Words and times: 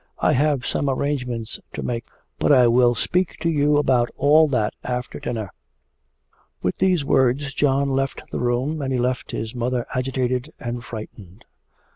I 0.17 0.33
have 0.33 0.65
some 0.65 0.89
arrangements 0.89 1.59
to 1.73 1.83
make; 1.83 2.05
but 2.39 2.51
I 2.51 2.65
will 2.65 2.95
speak 2.95 3.37
to 3.41 3.49
you 3.51 3.77
about 3.77 4.09
all 4.17 4.47
that 4.47 4.73
after 4.83 5.19
dinner.' 5.19 5.51
With 6.63 6.79
these 6.79 7.05
words 7.05 7.53
John 7.53 7.87
left 7.91 8.23
the 8.31 8.39
room, 8.39 8.81
and 8.81 8.91
he 8.91 8.97
left 8.97 9.29
his 9.29 9.53
mother 9.53 9.85
agitated 9.93 10.51
and 10.59 10.83
frightened. 10.83 11.45